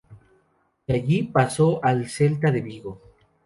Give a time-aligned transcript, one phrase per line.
[0.87, 3.01] De allí pasó al Celta de Vigo.